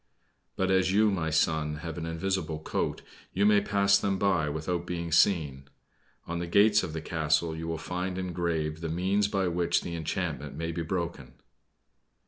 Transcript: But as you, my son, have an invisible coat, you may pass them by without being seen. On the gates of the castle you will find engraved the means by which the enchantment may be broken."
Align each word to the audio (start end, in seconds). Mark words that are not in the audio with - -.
But 0.55 0.71
as 0.71 0.91
you, 0.91 1.11
my 1.11 1.29
son, 1.29 1.75
have 1.85 1.95
an 1.95 2.07
invisible 2.07 2.57
coat, 2.57 3.03
you 3.33 3.45
may 3.45 3.61
pass 3.61 3.99
them 3.99 4.17
by 4.17 4.49
without 4.49 4.87
being 4.87 5.11
seen. 5.11 5.69
On 6.25 6.39
the 6.39 6.47
gates 6.47 6.81
of 6.81 6.93
the 6.93 7.01
castle 7.01 7.55
you 7.55 7.67
will 7.67 7.77
find 7.77 8.17
engraved 8.17 8.81
the 8.81 8.89
means 8.89 9.27
by 9.27 9.47
which 9.47 9.81
the 9.81 9.95
enchantment 9.95 10.55
may 10.55 10.71
be 10.71 10.81
broken." 10.81 11.35